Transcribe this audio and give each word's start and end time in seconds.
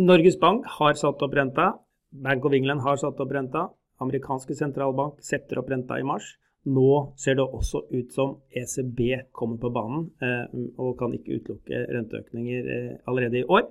Norges 0.00 0.38
Bank 0.40 0.64
har 0.78 0.94
satt 0.96 1.22
opp 1.22 1.34
renta. 1.36 1.74
Bank 2.10 2.44
of 2.44 2.54
England 2.56 2.80
har 2.80 2.96
satt 2.96 3.20
opp 3.20 3.32
renta. 3.34 3.66
Amerikanske 4.00 4.54
sentralbank 4.56 5.18
setter 5.24 5.60
opp 5.60 5.68
renta 5.70 5.98
i 6.00 6.06
mars. 6.06 6.36
Nå 6.64 7.12
ser 7.20 7.36
det 7.36 7.44
også 7.44 7.82
ut 7.92 8.12
som 8.12 8.38
ECB 8.56 9.00
kommer 9.36 9.60
på 9.60 9.70
banen 9.72 10.06
eh, 10.24 10.46
og 10.80 10.96
kan 11.00 11.12
ikke 11.16 11.40
utelukke 11.40 11.82
renteøkninger 11.92 12.70
eh, 12.74 12.94
allerede 13.08 13.40
i 13.40 13.44
år. 13.44 13.66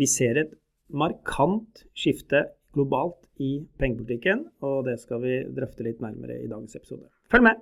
Vi 0.00 0.08
ser 0.08 0.40
et 0.40 0.54
markant 0.92 1.84
skifte 1.96 2.46
globalt 2.76 3.20
i 3.40 3.66
pengepolitikken, 3.80 4.46
og 4.64 4.84
det 4.88 4.98
skal 5.00 5.20
vi 5.24 5.40
drøfte 5.56 5.84
litt 5.84 6.00
nærmere 6.04 6.38
i 6.40 6.48
dagens 6.48 6.76
episode. 6.76 7.08
Følg 7.32 7.48
med! 7.48 7.60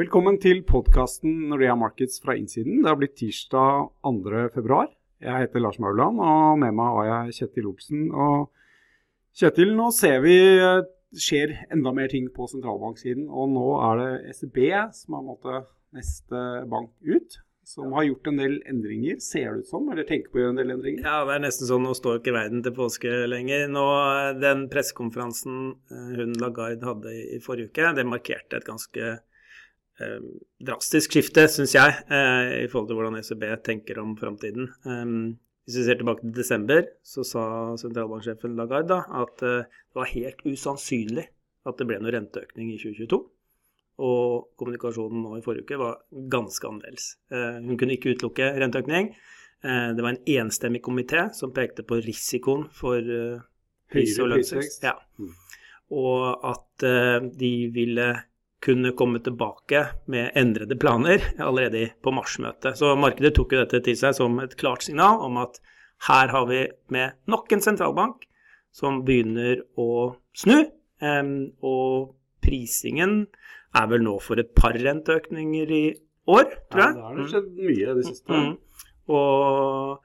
Velkommen 0.00 0.38
til 0.40 0.62
podkasten 0.64 1.50
Nordea 1.50 1.74
Markets 1.76 2.22
fra 2.24 2.36
innsiden. 2.40 2.80
Det 2.84 2.88
har 2.88 3.00
blitt 3.00 3.18
tirsdag 3.20 3.90
2.2. 4.04 4.99
Jeg 5.20 5.44
heter 5.44 5.60
Lars 5.60 5.76
Mauland, 5.82 6.20
og 6.24 6.56
med 6.62 6.72
meg 6.76 6.96
har 6.96 7.10
jeg 7.10 7.36
Kjetil 7.40 7.68
Olsen. 7.68 8.06
Og 8.12 8.48
Kjetil, 9.36 9.74
nå 9.76 9.90
ser 9.92 10.22
vi 10.24 10.38
det 11.10 11.18
skjer 11.18 11.52
enda 11.74 11.92
mer 11.92 12.08
ting 12.10 12.28
på 12.32 12.46
sentralbanksiden. 12.50 13.28
Og 13.28 13.50
nå 13.52 13.68
er 13.82 14.00
det 14.00 14.10
ECB 14.32 14.58
som 14.96 15.18
er 15.18 15.24
måte, 15.26 15.62
neste 15.96 16.42
bank 16.70 16.92
ut 17.02 17.40
som 17.70 17.92
har 17.94 18.06
gjort 18.06 18.26
en 18.30 18.38
del 18.40 18.56
endringer, 18.66 19.18
ser 19.22 19.52
det 19.52 19.64
ut 19.64 19.70
som? 19.70 19.88
Eller 19.92 20.06
tenker 20.08 20.32
på 20.32 20.40
å 20.40 20.42
gjøre 20.42 20.54
en 20.56 20.60
del 20.60 20.72
endringer? 20.74 21.04
Ja, 21.06 21.20
det 21.28 21.36
er 21.36 21.42
nesten 21.44 21.68
sånn 21.68 21.84
nå 21.86 21.92
står 21.94 22.18
ikke 22.18 22.34
verden 22.34 22.64
til 22.66 22.74
påske 22.74 23.12
lenger. 23.30 23.66
Nå, 23.70 23.84
Den 24.42 24.64
pressekonferansen 24.72 25.58
eh, 25.92 26.08
hun 26.18 26.34
Lagarde 26.42 26.88
hadde 26.88 27.14
i 27.36 27.38
forrige 27.44 27.70
uke, 27.70 27.92
det 27.94 28.06
markerte 28.08 28.58
et 28.58 28.66
ganske 28.66 29.04
eh, 29.12 29.20
drastisk 30.60 31.16
skifte, 31.16 31.46
syns 31.52 31.74
jeg, 31.76 31.96
eh, 32.08 32.52
i 32.64 32.68
forhold 32.70 32.90
til 32.90 32.98
hvordan 32.98 33.18
ECB 33.20 33.44
tenker 33.66 34.00
om 34.02 34.16
framtiden. 34.18 34.70
Um, 34.84 35.34
hvis 35.66 35.80
vi 35.80 35.84
ser 35.86 36.00
tilbake 36.00 36.24
til 36.24 36.36
desember, 36.38 36.86
så 37.04 37.24
sa 37.26 37.42
sentralbanksjefen 37.80 38.56
Lagarde 38.58 39.02
at 39.04 39.44
uh, 39.44 39.66
det 39.68 40.00
var 40.00 40.10
helt 40.14 40.40
usannsynlig 40.48 41.26
at 41.68 41.76
det 41.78 41.86
ble 41.88 42.00
noe 42.00 42.14
renteøkning 42.14 42.72
i 42.72 42.78
2022. 42.80 43.20
Og 44.00 44.48
kommunikasjonen 44.56 45.20
nå 45.24 45.36
i 45.36 45.44
forrige 45.44 45.66
uke 45.66 45.78
var 45.80 45.98
ganske 46.32 46.68
annerledes. 46.68 47.12
Eh, 47.34 47.60
hun 47.66 47.76
kunne 47.80 47.98
ikke 47.98 48.14
utelukke 48.14 48.48
renteøkning. 48.62 49.10
Eh, 49.60 49.88
det 49.96 50.04
var 50.04 50.14
en 50.14 50.22
enstemmig 50.38 50.80
komité 50.86 51.26
som 51.36 51.52
pekte 51.52 51.84
på 51.84 52.00
risikoen 52.06 52.64
for 52.72 52.96
eh, 52.96 53.42
pris- 53.92 54.16
og 54.22 54.32
lønnsvekst. 54.32 54.86
Ja. 54.88 54.96
Mm. 55.20 55.34
Og 56.00 56.46
at 56.46 56.84
de 57.34 57.52
ville 57.74 58.06
kunne 58.60 58.92
komme 58.92 59.20
tilbake 59.24 59.86
med 60.12 60.34
endrede 60.36 60.76
planer 60.76 61.22
allerede 61.38 61.90
på 62.02 62.12
marsmøtet. 62.12 62.76
Så 62.76 62.92
markedet 62.96 63.32
tok 63.36 63.54
jo 63.54 63.62
dette 63.62 63.80
til 63.84 63.96
seg 63.96 64.16
som 64.18 64.36
et 64.42 64.56
klart 64.60 64.84
signal 64.84 65.22
om 65.24 65.40
at 65.40 65.60
her 66.08 66.32
har 66.32 66.46
vi 66.48 66.66
med 66.92 67.16
nok 67.28 67.52
en 67.52 67.64
sentralbank 67.64 68.26
som 68.72 69.02
begynner 69.04 69.62
å 69.80 69.88
snu. 70.36 70.58
Og 71.00 72.12
prisingen 72.44 73.24
er 73.76 73.88
vel 73.90 74.04
nå 74.04 74.16
for 74.22 74.40
et 74.40 74.52
par 74.56 74.76
renteøkninger 74.76 75.74
i 75.76 75.84
år, 76.30 76.46
tror 76.72 76.84
jeg. 76.84 76.94
Ja, 76.94 77.00
det 77.00 77.06
har 77.06 77.18
det 77.18 77.28
skjedd 77.32 77.50
mye 77.56 77.96
de 77.96 78.06
siste. 78.06 78.40
Mm. 78.40 78.52
Og, 79.10 80.04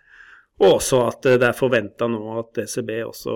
og, 0.62 0.70
også 0.72 1.02
at 1.10 1.30
det 1.42 1.50
er 1.50 1.58
forventa 1.58 2.08
nå 2.12 2.40
at 2.40 2.64
ECB 2.66 2.92
også, 3.06 3.36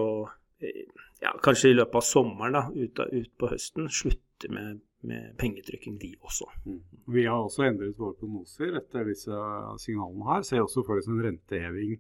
ja, 1.24 1.36
kanskje 1.44 1.74
i 1.74 1.78
løpet 1.80 2.02
av 2.02 2.08
sommeren, 2.08 2.58
da, 2.58 2.66
ut, 2.72 3.04
ut 3.12 3.32
på 3.40 3.52
høsten, 3.52 3.92
slutter 3.92 4.29
med, 4.54 4.80
med 5.08 5.34
pengetrykking, 5.42 5.98
de 6.02 6.14
også. 6.22 6.48
Mm. 6.66 6.80
Vi 7.16 7.26
har 7.26 7.40
også 7.40 7.68
endret 7.68 7.98
våre 8.00 8.18
prognoser 8.20 8.78
etter 8.80 9.08
disse 9.10 9.42
signalene 9.84 10.30
her. 10.32 10.46
Ser 10.48 10.64
også 10.64 10.86
for 10.88 11.02
oss 11.02 11.10
en 11.12 11.22
renteheving 11.26 11.98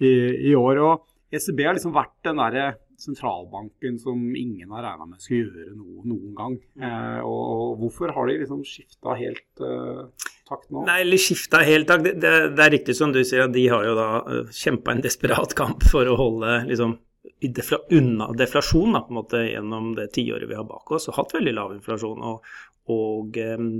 i, 0.00 0.12
i 0.50 0.54
år. 0.54 0.84
og 0.84 1.08
ECB 1.30 1.60
har 1.62 1.76
liksom 1.76 1.94
vært 1.94 2.16
den 2.26 2.40
derre 2.40 2.70
sentralbanken 3.00 3.98
som 4.00 4.18
ingen 4.36 4.72
har 4.74 4.84
regna 4.84 5.06
med 5.08 5.22
skulle 5.22 5.62
gjøre 5.62 5.76
noe 5.76 6.04
noen 6.10 6.32
gang. 6.36 6.56
Mm. 6.74 6.86
Eh, 6.88 7.20
og, 7.24 7.42
og, 7.52 7.76
hvorfor 7.84 8.14
har 8.16 8.28
de 8.28 8.40
liksom 8.42 8.64
skifta 8.66 9.14
helt 9.18 9.62
uh, 9.64 10.08
takt 10.48 10.68
nå? 10.68 10.84
Nei, 10.88 10.98
eller 11.04 11.22
skifta 11.22 11.62
helt 11.64 11.88
takt. 11.88 12.04
Det, 12.06 12.16
det, 12.20 12.34
det, 12.56 12.66
er 12.66 12.74
riktig 12.76 12.96
som 12.98 13.14
du 13.14 13.22
sier, 13.22 13.46
at 13.46 13.54
de 13.54 13.64
har 13.72 13.86
jo 13.86 13.94
da 13.98 14.08
uh, 14.26 14.34
eh, 14.40 14.58
kjempa 14.60 14.96
en 14.96 15.04
desperat 15.06 15.54
kamp 15.58 15.86
for 15.92 16.10
å 16.10 16.18
holde 16.18 16.58
liksom 16.70 16.98
defla, 17.40 17.78
unna 17.96 18.30
deflasjon 18.36 18.96
da, 18.96 19.04
på 19.04 19.14
en 19.14 19.20
måte 19.20 19.44
gjennom 19.46 19.94
det 19.98 20.10
tiåret 20.16 20.48
vi 20.50 20.58
har 20.58 20.68
bak 20.68 20.92
oss, 20.96 21.08
og 21.08 21.18
hatt 21.20 21.34
veldig 21.36 21.56
lav 21.56 21.74
inflasjon. 21.76 22.22
og, 22.32 22.52
og 22.90 23.36
um, 23.58 23.72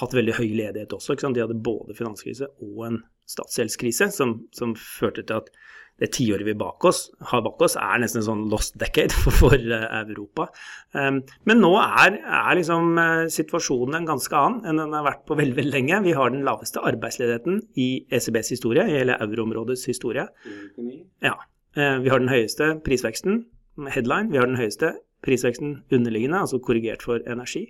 hatt 0.00 0.16
veldig 0.16 0.36
høy 0.36 0.50
ledighet 0.56 0.92
også. 0.96 1.16
De 1.32 1.42
hadde 1.42 1.56
både 1.64 1.96
finanskrise 1.96 2.50
og 2.64 2.82
en 2.88 3.00
statsgjeldskrise 3.26 4.10
som, 4.14 4.38
som 4.54 4.74
førte 4.78 5.24
til 5.26 5.40
at 5.40 5.50
det 5.96 6.10
tiåret 6.12 6.44
vi 6.44 6.52
bak 6.58 6.84
oss, 6.84 7.06
har 7.30 7.40
bak 7.40 7.62
oss, 7.64 7.78
er 7.80 8.02
nesten 8.02 8.20
en 8.20 8.26
sånn 8.26 8.42
lost 8.52 8.74
decade 8.80 9.16
for, 9.22 9.32
for 9.32 9.56
uh, 9.56 9.86
Europa. 10.02 10.50
Um, 10.92 11.22
men 11.48 11.62
nå 11.64 11.72
er, 11.80 12.18
er 12.20 12.58
liksom, 12.58 12.92
uh, 13.00 13.24
situasjonen 13.32 14.02
en 14.02 14.10
ganske 14.10 14.36
annen 14.36 14.68
enn 14.68 14.82
den 14.82 14.96
har 14.98 15.06
vært 15.08 15.24
på 15.28 15.38
veldig, 15.40 15.56
veldig 15.56 15.72
lenge. 15.72 16.02
Vi 16.04 16.16
har 16.18 16.34
den 16.34 16.44
laveste 16.46 16.84
arbeidsledigheten 16.84 17.62
i 17.80 17.88
ECBs 18.12 18.52
historie, 18.58 18.84
i 18.84 18.98
hele 19.00 19.16
euroområdets 19.24 19.88
historie. 19.88 20.28
Ja. 21.24 21.38
Uh, 21.76 21.98
vi 22.04 22.12
har 22.12 22.22
den 22.22 22.32
høyeste 22.32 22.76
prisveksten, 22.86 23.44
headline. 23.92 24.32
Vi 24.32 24.40
har 24.40 24.48
den 24.48 24.58
høyeste 24.60 24.94
prisveksten 25.26 25.82
underliggende, 25.92 26.40
altså 26.44 26.60
korrigert 26.62 27.04
for 27.04 27.20
energi. 27.28 27.68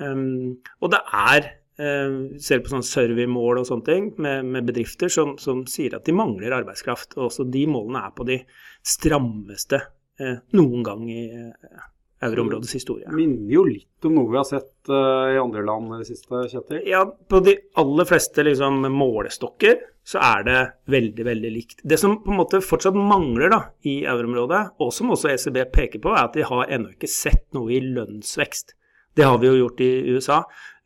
Um, 0.00 0.58
og 0.80 0.92
det 0.92 1.00
er 1.14 1.54
Eh, 1.76 2.12
ser 2.40 2.62
på 2.64 2.70
sånne 2.72 2.88
surveymål 2.88 3.58
og 3.60 3.66
sånne 3.68 3.84
ting 3.84 4.06
med, 4.24 4.46
med 4.48 4.64
bedrifter 4.64 5.10
som, 5.12 5.34
som, 5.36 5.66
sier 5.68 5.98
at 5.98 6.06
de 6.08 6.14
mangler 6.16 6.54
arbeidskraft. 6.56 7.18
Og 7.18 7.28
også 7.28 7.44
de 7.52 7.66
målene 7.68 8.00
er 8.06 8.14
på 8.16 8.24
de 8.28 8.38
strammeste 8.86 9.82
eh, 10.22 10.38
noen 10.56 10.86
gang 10.86 11.04
i 11.12 11.26
eh, 11.28 11.82
euroområdets 12.24 12.72
historie. 12.78 13.12
Minner 13.12 13.52
jo 13.52 13.66
litt 13.68 14.08
om 14.08 14.16
noe 14.16 14.32
vi 14.32 14.40
har 14.40 14.48
sett 14.48 14.88
uh, 14.88 15.34
i 15.34 15.36
andre 15.36 15.66
land 15.66 15.92
i 15.92 16.00
det 16.00 16.08
siste, 16.08 16.46
Kjetil? 16.48 16.80
Ja, 16.88 17.02
på 17.04 17.42
de 17.44 17.58
aller 17.76 18.08
fleste 18.08 18.46
liksom, 18.46 18.86
målestokker 18.88 19.82
så 20.06 20.20
er 20.22 20.44
det 20.46 20.58
veldig, 20.92 21.24
veldig 21.26 21.50
likt. 21.50 21.80
Det 21.82 21.98
som 21.98 22.20
på 22.22 22.30
en 22.30 22.38
måte 22.38 22.62
fortsatt 22.62 22.94
mangler 22.94 23.50
da, 23.50 23.60
i 23.90 23.98
euroområdet, 24.06 24.62
og 24.82 24.92
som 24.94 25.10
også 25.10 25.32
ECB 25.32 25.64
peker 25.74 26.02
på, 26.04 26.12
er 26.14 26.28
at 26.28 26.36
de 26.38 26.46
har 26.46 26.70
ennå 26.76 26.92
ikke 26.94 27.10
sett 27.10 27.42
noe 27.56 27.72
i 27.74 27.80
lønnsvekst. 27.82 28.76
Det 29.18 29.26
har 29.26 29.40
vi 29.42 29.50
jo 29.50 29.58
gjort 29.64 29.82
i 29.82 29.90
USA. 30.14 30.38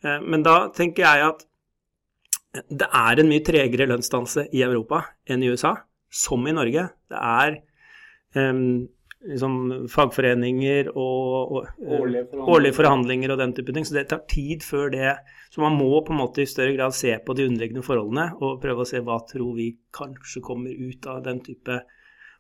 Eh, 0.04 0.22
men 0.24 0.46
da 0.46 0.56
tenker 0.72 1.04
jeg 1.04 1.26
at 1.26 1.44
det 2.50 2.88
er 2.88 3.20
en 3.20 3.28
mye 3.30 3.44
tregere 3.46 3.86
lønnsdanse 3.90 4.48
i 4.56 4.64
Europa 4.66 5.04
enn 5.30 5.44
i 5.44 5.50
USA, 5.52 5.74
som 6.10 6.46
i 6.48 6.54
Norge. 6.56 6.88
Det 7.12 7.20
er 7.20 7.60
um, 8.34 8.88
liksom 9.28 9.86
fagforeninger 9.92 10.90
og, 10.94 11.52
og 11.52 11.66
årlige, 11.80 12.24
forhandlinger. 12.30 12.54
årlige, 12.54 12.76
forhandlinger. 12.76 13.32
og 13.34 13.38
den 13.38 13.54
type 13.56 13.74
ting. 13.76 13.86
Så 13.86 13.96
det 13.96 14.08
tar 14.08 14.24
tid 14.30 14.64
før 14.64 14.90
det 14.90 15.16
Så 15.50 15.60
man 15.60 15.76
må 15.76 16.00
på 16.06 16.14
en 16.14 16.20
måte 16.20 16.42
i 16.42 16.48
større 16.48 16.76
grad 16.76 16.94
se 16.94 17.16
på 17.26 17.34
de 17.34 17.48
underliggende 17.48 17.82
forholdene 17.82 18.30
og 18.38 18.60
prøve 18.62 18.84
å 18.84 18.88
se 18.88 19.00
hva 19.02 19.18
tror 19.26 19.56
vi 19.56 19.72
kanskje 19.92 20.42
kommer 20.46 20.70
ut 20.70 21.06
av 21.10 21.24
den 21.24 21.40
type 21.42 21.80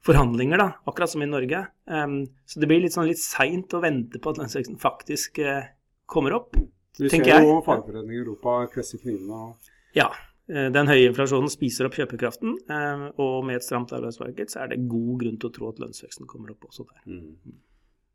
forhandlinger, 0.06 0.56
da, 0.56 0.68
akkurat 0.86 1.10
som 1.10 1.22
i 1.22 1.28
Norge. 1.28 1.64
Um, 1.84 2.22
så 2.46 2.60
det 2.62 2.70
blir 2.70 2.80
litt 2.80 2.94
sånn 2.94 3.08
litt 3.10 3.20
seint 3.20 3.74
å 3.76 3.82
vente 3.82 4.22
på 4.22 4.32
at 4.32 4.38
lønnsveksten 4.40 4.78
faktisk 4.80 5.42
uh, 5.44 5.66
kommer 6.08 6.38
opp. 6.38 6.56
Vi 6.96 7.10
ser 7.10 7.26
jo 7.44 7.58
fagforeninger 7.66 8.14
i 8.14 8.22
Europa 8.22 8.62
kvesse 8.72 9.00
knivene. 9.02 9.50
Ja. 9.98 10.08
Eh, 10.50 10.68
den 10.74 10.88
høye 10.90 11.10
inflasjonen 11.10 11.50
spiser 11.52 11.86
opp 11.86 11.96
kjøpekraften, 11.98 12.56
eh, 12.74 13.02
og 13.22 13.44
med 13.46 13.60
et 13.60 13.66
stramt 13.66 13.92
arbeidsmarked 13.94 14.50
så 14.50 14.64
er 14.64 14.72
det 14.72 14.86
god 14.90 15.20
grunn 15.22 15.36
til 15.38 15.50
å 15.50 15.54
tro 15.54 15.68
at 15.70 15.82
lønnsveksten 15.82 16.26
kommer 16.30 16.50
opp 16.54 16.66
også 16.66 16.86
der. 16.88 17.04
Mm. 17.06 17.58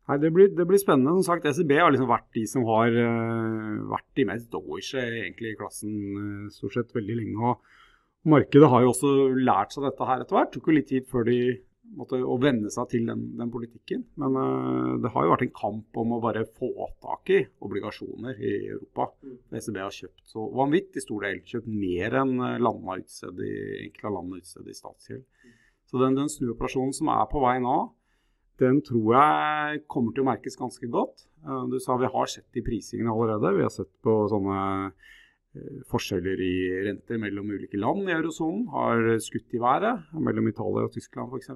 Nei, 0.05 0.17
det 0.21 0.31
blir, 0.35 0.51
det 0.53 0.65
blir, 0.69 0.81
spennende. 0.81 1.15
Som 1.17 1.25
sagt, 1.31 1.47
ECB 1.49 1.71
har 1.79 1.93
liksom 1.93 2.11
vært 2.11 2.27
de 2.35 2.43
som 2.45 2.65
har 2.67 2.93
uh, 2.93 3.85
vært 3.89 4.09
de 4.19 4.25
mest 4.29 4.51
doishe 4.53 5.01
egentlig 5.01 5.55
i 5.55 5.57
klassen 5.57 5.95
uh, 5.95 6.51
stort 6.53 6.75
sett 6.75 6.93
veldig 6.93 7.15
lenge. 7.23 7.39
og 7.39 8.29
Markedet 8.29 8.69
har 8.69 8.83
jo 8.83 8.91
også 8.91 9.13
lært 9.33 9.73
seg 9.73 9.87
dette 9.87 10.05
her 10.05 10.21
etter 10.21 10.37
hvert. 10.37 10.51
Det 10.51 10.59
tok 10.59 10.69
jo 10.69 10.75
litt 10.77 10.91
tid 10.91 11.07
før 11.09 11.25
de 11.25 11.39
måtte, 11.97 12.19
å 12.21 12.37
venne 12.41 12.71
seg 12.73 12.89
til 12.91 13.09
den, 13.09 13.23
den 13.39 13.51
politikken. 13.53 14.05
Men 14.21 14.37
uh, 14.37 14.93
det 15.01 15.11
har 15.13 15.25
jo 15.25 15.33
vært 15.33 15.45
en 15.47 15.53
kamp 15.57 15.99
om 16.01 16.15
å 16.15 16.21
bare 16.23 16.45
få 16.57 16.71
tak 17.03 17.31
i 17.33 17.41
obligasjoner 17.65 18.39
i 18.39 18.53
Europa. 18.73 19.09
Mm. 19.25 19.37
ECB 19.59 19.81
har 19.83 19.97
kjøpt 19.99 20.23
så 20.31 20.47
vanvittig 20.57 21.05
stor 21.05 21.27
del. 21.27 21.43
Kjøpt 21.45 21.69
mer 21.69 22.17
enn 22.21 22.33
eh, 22.39 22.57
landene 22.61 22.99
utstedt 23.03 23.43
i, 23.43 23.53
enkelte 23.85 24.15
land 24.17 24.39
utstedt 24.39 24.71
i 24.71 24.77
statsgjeld. 24.79 25.27
Så 25.85 26.01
den, 26.01 26.17
den 26.17 26.31
snuoperasjonen 26.31 26.95
som 26.97 27.11
er 27.13 27.27
på 27.31 27.43
vei 27.43 27.57
nå, 27.63 27.77
den 28.61 28.79
tror 28.87 29.11
jeg 29.17 29.83
kommer 29.91 30.15
til 30.15 30.23
å 30.23 30.29
merkes 30.31 30.57
ganske 30.59 30.89
godt. 30.91 31.27
Uh, 31.45 31.65
du 31.71 31.77
sa 31.83 31.99
vi 32.01 32.09
har 32.11 32.31
sett 32.31 32.47
de 32.55 32.65
prisingene 32.65 33.13
allerede. 33.13 33.57
Vi 33.59 33.67
har 33.67 33.73
sett 33.73 33.91
på 34.03 34.23
sånne 34.31 34.57
Eh, 34.59 34.91
forskjeller 35.91 36.41
i 36.43 36.55
renter 36.87 37.19
mellom 37.21 37.51
ulike 37.55 37.79
land 37.79 38.09
i 38.09 38.15
eurosonen 38.15 38.65
har 38.73 39.11
skutt 39.23 39.55
i 39.55 39.61
været, 39.61 40.09
mellom 40.17 40.49
Italia 40.51 40.87
og 40.87 40.95
Tyskland 40.95 41.31
f.eks. 41.33 41.53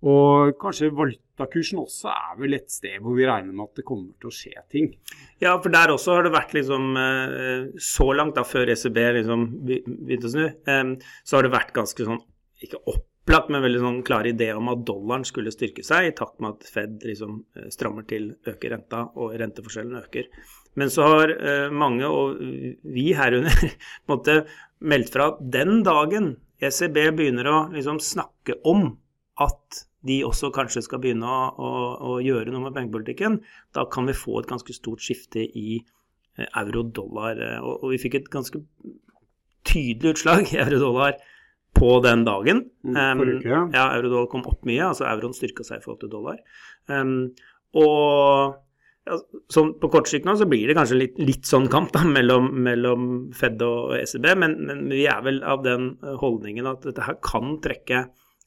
Og 0.00 0.54
kanskje 0.60 0.88
valutakursen 0.96 1.80
også 1.82 2.08
er 2.08 2.38
vel 2.40 2.56
et 2.56 2.72
sted 2.72 3.02
hvor 3.04 3.18
vi 3.18 3.26
regner 3.28 3.52
med 3.52 3.66
at 3.66 3.80
det 3.80 3.84
kommer 3.88 4.14
til 4.16 4.30
å 4.30 4.32
skje 4.32 4.62
ting. 4.72 4.88
Ja, 5.42 5.58
for 5.60 5.72
der 5.72 5.92
også 5.92 6.16
har 6.16 6.24
det 6.24 6.32
vært 6.32 6.54
liksom 6.56 6.96
eh, 6.96 7.68
Så 7.76 8.08
langt, 8.16 8.38
da 8.38 8.46
før 8.48 8.72
ECB 8.72 9.00
liksom 9.18 9.46
begynte 9.68 10.30
å 10.30 10.32
snu, 10.32 10.46
eh, 10.48 10.94
så 11.24 11.36
har 11.36 11.44
det 11.44 11.52
vært 11.52 11.76
ganske 11.76 12.06
sånn 12.08 12.22
ikke 12.64 12.80
opplagt, 12.92 13.52
men 13.52 13.64
veldig 13.64 13.82
sånn 13.84 14.00
klar 14.04 14.28
idé 14.28 14.50
om 14.56 14.68
at 14.72 14.82
dollaren 14.88 15.24
skulle 15.28 15.52
styrke 15.52 15.84
seg 15.84 16.08
i 16.08 16.16
takt 16.16 16.40
med 16.40 16.56
at 16.56 16.72
Fed 16.72 17.04
liksom 17.04 17.42
eh, 17.56 17.68
strammer 17.72 18.08
til, 18.08 18.32
øker 18.48 18.76
renta, 18.76 19.04
og 19.20 19.36
renteforskjellen 19.40 20.00
øker. 20.00 20.32
Men 20.78 20.90
så 20.92 21.06
har 21.08 21.32
mange, 21.74 22.06
og 22.06 22.38
vi 22.86 23.08
herunder, 23.18 23.72
måtte 24.10 24.44
meldt 24.80 25.10
fra 25.12 25.32
at 25.32 25.40
den 25.52 25.80
dagen 25.86 26.34
ECB 26.60 26.98
begynner 27.16 27.48
å 27.48 27.56
liksom 27.72 27.98
snakke 28.04 28.58
om 28.68 28.92
at 29.40 29.84
de 30.06 30.20
også 30.24 30.50
kanskje 30.54 30.82
skal 30.84 31.00
begynne 31.02 31.28
å, 31.28 31.40
å, 31.52 31.70
å 32.12 32.14
gjøre 32.24 32.52
noe 32.52 32.68
med 32.68 32.76
pengepolitikken, 32.76 33.40
da 33.76 33.84
kan 33.92 34.08
vi 34.08 34.16
få 34.16 34.40
et 34.40 34.48
ganske 34.48 34.74
stort 34.76 35.04
skifte 35.04 35.42
i 35.44 35.80
eh, 35.80 36.46
euro-dollar. 36.46 37.40
Eh, 37.44 37.58
og, 37.60 37.82
og, 37.82 37.90
vi 37.92 38.00
fikk 38.00 38.16
et 38.20 38.32
ganske 38.32 38.62
tydelig 39.68 40.14
utslag 40.14 40.54
i 40.54 40.60
euro-dollar 40.62 41.18
på 41.76 41.92
den 42.04 42.24
dagen. 42.26 42.64
Um, 42.88 43.20
forrige, 43.20 43.44
ja. 43.52 43.60
ja, 43.76 43.84
euro-dollar 43.98 44.30
kom 44.32 44.46
opp 44.48 44.64
mye, 44.68 44.88
altså 44.88 45.06
euroen 45.08 45.36
styrka 45.36 45.66
seg 45.68 45.80
i 45.80 45.84
forhold 45.84 46.00
til 46.02 46.12
dollar. 46.12 46.40
Um, 46.88 47.30
og 47.76 48.56
sånn 49.50 49.74
på 49.80 49.90
kort 49.92 50.08
sikt 50.10 50.26
nå 50.28 50.34
så 50.38 50.46
blir 50.48 50.68
det 50.68 50.76
kanskje 50.78 50.98
litt, 50.98 51.20
litt 51.22 51.48
sånn 51.48 51.68
kamp 51.72 51.92
da, 51.94 52.02
mellom, 52.06 52.50
mellom, 52.64 53.06
Fed 53.36 53.62
og 53.64 53.94
ECB, 53.98 54.32
men, 54.38 54.56
men, 54.68 54.82
vi 54.92 55.06
er 55.10 55.22
vel 55.24 55.40
av 55.46 55.64
den 55.64 55.94
holdningen 56.20 56.68
at 56.70 56.84
dette 56.86 57.06
her 57.06 57.16
kan 57.24 57.56
trekke 57.64 58.04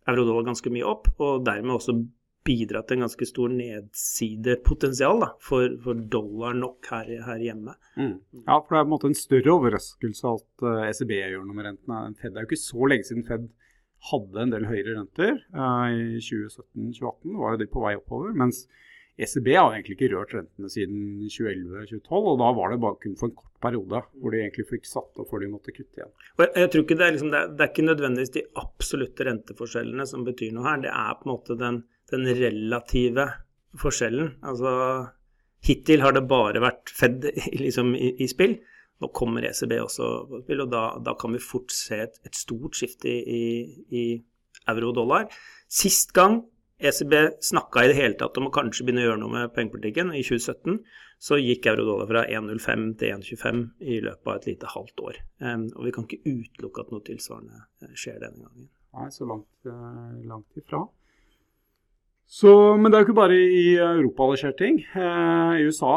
eurodollar 0.09 0.50
ganske 0.51 0.71
mye 0.73 0.85
opp, 0.88 1.09
og 1.23 1.45
dermed 1.47 1.77
også 1.77 1.97
bidra 2.44 2.81
til 2.83 2.97
en 2.97 3.05
ganske 3.05 3.25
stor 3.27 3.51
nedsidepotensial 3.55 5.21
da, 5.23 5.29
for, 5.44 5.77
for 5.83 6.00
dollar 6.11 6.55
nok 6.57 6.89
her, 6.91 7.11
her 7.23 7.44
hjemme. 7.44 7.75
Mm. 7.95 8.17
Ja, 8.41 8.57
for 8.59 8.75
det 8.75 8.79
er 8.79 8.83
på 8.83 8.89
en 8.89 8.94
måte 8.94 9.11
en 9.11 9.17
større 9.17 9.53
overraskelse 9.55 10.33
at 10.33 10.65
uh, 10.65 10.71
eh, 10.81 10.89
ECB 10.89 11.13
gjør 11.15 11.45
noe 11.47 11.57
med 11.59 11.69
rentene. 11.69 12.01
Fed 12.19 12.35
er 12.35 12.44
jo 12.44 12.51
ikke 12.51 12.59
så 12.65 12.89
lenge 12.91 13.07
siden 13.07 13.27
Fed 13.29 13.47
hadde 14.09 14.44
en 14.44 14.51
del 14.51 14.67
høyere 14.67 14.97
renter. 14.97 15.39
Uh, 15.55 15.88
I 16.19 16.19
2017-2018 16.19 17.39
var 17.39 17.55
jo 17.55 17.61
de 17.63 17.69
på 17.71 17.85
vei 17.85 17.95
oppover. 17.95 18.35
mens 18.35 18.65
ECB 19.13 19.48
har 19.54 19.75
egentlig 19.75 19.94
ikke 19.94 20.10
rørt 20.15 20.31
rentene 20.33 20.69
siden 20.74 21.01
2011-2012, 21.30 22.30
og 22.31 22.39
da 22.42 22.50
var 22.57 22.74
det 22.74 22.80
bare 22.81 22.98
kun 23.04 23.18
for 23.19 23.30
en 23.30 23.36
kort 23.38 23.51
periode 23.62 24.00
hvor 24.18 24.33
de 24.33 24.39
egentlig 24.42 24.65
fikk 24.71 24.88
satt 24.89 25.21
opp 25.21 25.30
før 25.30 25.44
de 25.44 25.50
måtte 25.51 25.74
kutte 25.75 26.00
igjen. 26.00 26.13
Og 26.39 26.45
jeg, 26.48 26.69
tror 26.74 26.86
ikke 26.86 26.98
det, 26.98 27.06
er 27.06 27.15
liksom, 27.15 27.33
det, 27.33 27.42
er, 27.42 27.51
det 27.54 27.65
er 27.65 27.71
ikke 27.71 27.86
nødvendigvis 27.86 28.33
de 28.33 28.45
absolutte 28.63 29.27
renteforskjellene 29.30 30.07
som 30.10 30.25
betyr 30.25 30.56
noe 30.56 30.65
her, 30.65 30.81
det 30.86 30.94
er 30.94 31.19
på 31.19 31.27
en 31.27 31.33
måte 31.36 31.57
den, 31.60 31.83
den 32.10 32.25
relative 32.42 33.27
forskjellen. 33.83 34.33
Altså 34.50 34.74
hittil 35.63 36.04
har 36.04 36.18
det 36.18 36.25
bare 36.30 36.63
vært 36.63 36.94
Fed 36.94 37.30
liksom, 37.62 37.94
i, 37.95 38.15
i, 38.18 38.30
spill. 38.31 38.57
Nå 39.01 39.12
kommer 39.15 39.45
ECB 39.45 39.75
også 39.83 40.10
på 40.31 40.42
spill, 40.42 40.65
og 40.65 40.74
da, 40.74 40.88
da 41.06 41.13
kan 41.19 41.36
vi 41.36 41.44
fort 41.44 41.74
se 41.75 42.01
et, 42.07 42.18
et 42.25 42.38
stort 42.38 42.77
skifte 42.80 43.13
i, 43.13 43.38
i, 43.38 43.45
i 43.94 44.04
euro-dollar. 44.74 45.30
Sist 45.69 46.13
gang 46.18 46.42
ECB 46.83 47.13
snakka 47.39 47.83
i 47.83 47.89
det 47.91 47.95
hele 47.97 48.18
tatt 48.19 48.38
om 48.39 48.50
å 48.50 48.53
kanskje 48.53 48.83
begynne 48.83 49.03
å 49.03 49.07
gjøre 49.07 49.21
noe 49.21 49.33
med 49.33 49.53
pengepolitikken. 49.56 50.12
I 50.12 50.24
2017 50.25 50.80
så 51.24 51.38
gikk 51.39 51.69
euro-dollar 51.71 52.09
fra 52.09 52.24
1,05 52.27 52.88
til 53.00 53.13
1,25 53.15 53.62
i 53.80 54.00
løpet 54.03 54.27
av 54.27 54.33
et 54.35 54.47
lite 54.51 54.71
halvt 54.74 55.03
år. 55.07 55.19
Og 55.63 55.85
vi 55.88 55.94
kan 55.95 56.07
ikke 56.07 56.33
utelukke 56.33 56.83
at 56.83 56.91
noe 56.91 57.06
tilsvarende 57.07 57.62
eh, 57.85 57.94
skjer 57.95 58.18
denne 58.25 58.44
gangen. 58.44 58.68
Nei, 58.94 59.07
så 59.15 59.27
langt, 59.30 59.47
uh, 59.65 60.12
langt 60.27 60.59
ifra. 60.59 60.83
Så, 62.30 62.51
men 62.75 62.91
det 62.91 62.97
er 62.97 63.03
jo 63.06 63.07
ikke 63.07 63.21
bare 63.21 63.39
i 63.39 63.63
Europa 63.77 64.27
det 64.31 64.41
skjer 64.44 64.57
ting. 64.59 64.83
Uh, 64.97 65.56
I 65.56 65.63
USA 65.69 65.95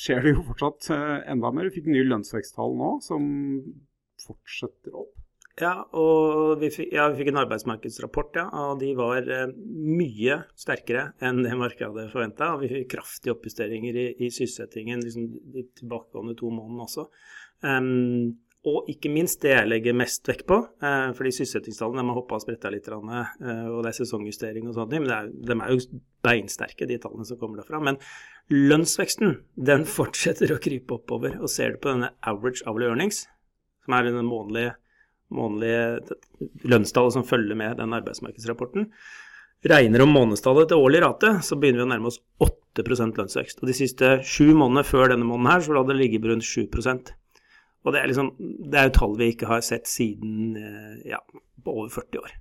skjer 0.00 0.26
det 0.26 0.34
jo 0.34 0.44
fortsatt 0.50 0.90
enda 1.30 1.54
mer. 1.54 1.70
Vi 1.70 1.78
fikk 1.78 1.88
nye 1.92 2.08
lønnsveksttall 2.08 2.76
nå 2.78 2.92
som 3.04 3.30
fortsetter 4.26 4.98
opp. 5.04 5.14
Ja, 5.60 5.74
og 5.98 6.60
vi 6.62 6.70
fikk, 6.72 6.92
ja, 6.96 7.06
vi 7.12 7.20
fikk 7.20 7.32
en 7.32 7.40
arbeidsmarkedsrapport, 7.42 8.38
ja, 8.40 8.46
og 8.64 8.78
de 8.80 8.94
var 8.96 9.26
eh, 9.28 9.50
mye 9.52 10.38
sterkere 10.58 11.10
enn 11.20 11.42
det 11.44 11.56
markedet 11.58 11.90
hadde 11.90 12.12
forventa. 12.12 12.54
Vi 12.62 12.70
fikk 12.70 12.92
kraftige 12.94 13.34
oppjusteringer 13.34 13.98
i, 14.00 14.06
i 14.16 14.30
sysselsettingen 14.32 15.04
liksom, 15.04 15.26
de 15.52 15.66
tilbakegående 15.82 16.36
to 16.38 16.52
månedene 16.54 16.86
også. 16.86 17.10
Um, 17.60 18.38
og 18.68 18.90
ikke 18.92 19.08
minst 19.08 19.40
det 19.40 19.54
jeg 19.54 19.68
legger 19.70 19.96
mest 19.96 20.28
vekt 20.28 20.44
på, 20.48 20.58
eh, 20.84 21.12
fordi 21.16 21.32
sysselsettingstallene 21.32 22.04
har 22.04 22.18
hoppa 22.18 22.36
og 22.36 22.42
spretta 22.44 22.68
litt, 22.72 22.88
eh, 22.92 22.98
og 23.72 23.78
det 23.80 23.88
er 23.88 23.96
sesongjustering 23.96 24.68
og 24.68 24.76
sånt, 24.76 24.92
men 24.92 25.08
er, 25.08 25.30
de 25.32 25.56
er 25.56 25.72
jo 25.72 26.00
beinsterke, 26.20 26.88
de 26.88 26.98
tallene 27.00 27.24
som 27.24 27.38
kommer 27.40 27.62
derfra. 27.62 27.80
Men 27.80 27.96
lønnsveksten 28.52 29.38
den 29.56 29.86
fortsetter 29.88 30.52
å 30.52 30.60
krype 30.60 30.98
oppover. 30.98 31.38
Og 31.40 31.48
ser 31.48 31.72
du 31.72 31.80
på 31.80 31.94
denne 31.94 32.12
average 32.20 32.60
hourly 32.66 32.90
earnings, 32.90 33.24
som 33.86 33.96
er 33.96 34.10
den 34.10 34.28
månedlige 34.28 34.76
månedlige 35.34 36.16
lønnstallet 36.70 37.16
som 37.16 37.26
følger 37.26 37.58
med 37.58 37.78
den 37.80 37.94
arbeidsmarkedsrapporten, 37.96 38.88
regner 39.70 40.04
om 40.04 40.12
månedstallet 40.14 40.70
til 40.70 40.80
årlig 40.80 41.02
rate, 41.04 41.34
så 41.44 41.58
begynner 41.60 41.82
vi 41.82 41.86
å 41.86 41.90
nærme 41.92 42.10
oss 42.10 42.20
8% 42.42 43.18
lønnsvekst. 43.20 43.60
Og 43.60 43.70
de 43.70 43.76
siste 43.76 44.12
sju 44.24 44.52
månedene 44.54 44.86
før 44.88 45.12
denne 45.12 45.28
måneden 45.28 45.52
her, 45.52 45.64
så 45.64 45.76
la 45.76 45.84
det 45.88 45.98
ligge 45.98 46.22
rundt 46.24 46.46
7% 46.46 47.12
Og 47.84 47.94
det 47.94 48.00
er, 48.00 48.10
liksom, 48.10 48.34
det 48.38 48.78
er 48.78 48.88
jo 48.88 48.96
tall 48.96 49.16
vi 49.16 49.30
ikke 49.32 49.48
har 49.48 49.62
sett 49.64 49.88
siden 49.88 50.56
eh, 50.56 50.96
ja, 51.12 51.20
over 51.64 51.88
40 51.88 52.20
år. 52.20 52.34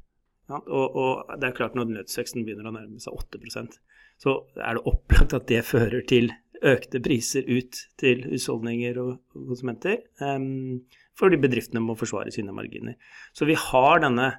Ja, 0.50 0.58
og, 0.60 0.96
og, 0.96 1.38
det 1.40 1.48
er 1.48 1.56
klart 1.56 1.78
når 1.78 1.94
lønnsveksten 1.94 2.44
begynner 2.48 2.72
å 2.72 2.76
nærme 2.76 3.00
seg 3.04 3.16
8% 3.16 3.78
så 4.20 4.36
er 4.60 4.76
det 4.76 4.88
opplagt 4.90 5.36
at 5.36 5.48
det 5.48 5.64
fører 5.68 6.04
til 6.08 6.32
økte 6.60 7.00
priser 7.00 7.46
ut 7.48 7.78
til 8.00 8.26
husholdninger 8.28 8.98
og 9.00 9.14
konsumenter. 9.32 10.02
Um, 10.20 10.82
fordi 11.20 11.40
bedriftene 11.42 11.84
må 11.84 11.98
forsvare 12.00 12.32
sine 12.34 12.56
marginer. 12.56 12.96
Så 13.36 13.48
vi 13.50 13.58
har 13.60 14.04
denne 14.04 14.32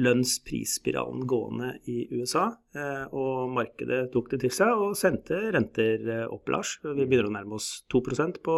lønns-pris-spiralen 0.00 1.26
gående 1.28 1.74
i 1.90 2.06
USA, 2.16 2.46
eh, 2.76 3.02
og 3.12 3.50
markedet 3.52 4.06
tok 4.14 4.30
det 4.32 4.40
til 4.44 4.54
seg 4.54 4.72
og 4.72 4.94
sendte 4.96 5.36
renter 5.52 6.06
eh, 6.06 6.28
opp, 6.32 6.48
Lars. 6.52 6.78
Vi 6.84 7.04
begynner 7.04 7.28
å 7.28 7.34
nærme 7.34 7.58
oss 7.58 7.82
2% 7.92 8.40
på 8.46 8.56